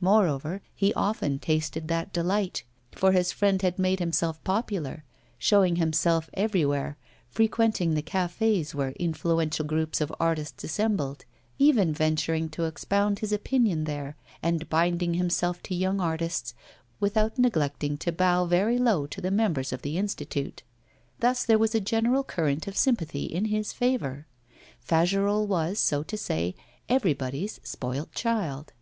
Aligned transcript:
Moreover, 0.00 0.62
he 0.76 0.94
often 0.94 1.40
tasted 1.40 1.88
that 1.88 2.12
delight, 2.12 2.62
for 2.92 3.10
his 3.10 3.32
friend 3.32 3.60
had 3.62 3.80
made 3.80 3.98
himself 3.98 4.38
popular, 4.44 5.02
showing 5.38 5.74
himself 5.74 6.30
everywhere, 6.34 6.96
frequenting 7.30 7.94
the 7.94 8.00
cafés 8.04 8.74
where 8.74 8.90
influential 8.92 9.64
groups 9.64 10.00
of 10.00 10.14
artists 10.20 10.62
assembled, 10.62 11.24
even 11.58 11.92
venturing 11.92 12.48
to 12.50 12.62
expound 12.66 13.18
his 13.18 13.32
opinions 13.32 13.86
there, 13.86 14.16
and 14.40 14.68
binding 14.68 15.14
himself 15.14 15.60
to 15.64 15.74
young 15.74 16.00
artists, 16.00 16.54
without 17.00 17.36
neglecting 17.36 17.98
to 17.98 18.12
bow 18.12 18.44
very 18.44 18.78
low 18.78 19.04
to 19.08 19.20
the 19.20 19.32
members 19.32 19.72
of 19.72 19.82
the 19.82 19.98
Institute. 19.98 20.62
Thus 21.18 21.44
there 21.44 21.58
was 21.58 21.74
a 21.74 21.80
general 21.80 22.22
current 22.22 22.68
of 22.68 22.76
sympathy 22.76 23.24
in 23.24 23.46
his 23.46 23.72
favour. 23.72 24.28
Fagerolles 24.78 25.48
was, 25.48 25.80
so 25.80 26.04
to 26.04 26.16
say, 26.16 26.54
everybody's 26.88 27.58
spoilt 27.64 28.12
child. 28.12 28.72